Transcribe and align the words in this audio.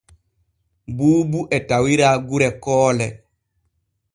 Buubu 0.95 1.39
e 1.57 1.59
tawira 1.67 2.07
gure 2.27 2.49
Koole. 2.63 3.07